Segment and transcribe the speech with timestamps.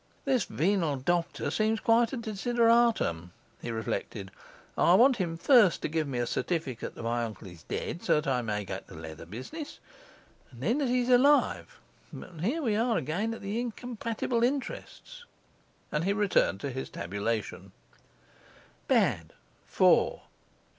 [0.25, 3.29] 'This venal doctor seems quite a desideratum,'
[3.61, 4.31] he reflected.
[4.75, 8.19] 'I want him first to give me a certificate that my uncle is dead, so
[8.19, 9.77] that I may get the leather business;
[10.49, 11.79] and then that he's alive
[12.11, 15.23] but here we are again at the incompatible interests!'
[15.91, 17.71] And he returned to his tabulation:
[18.87, 19.33] Bad.
[19.77, 20.19] Good.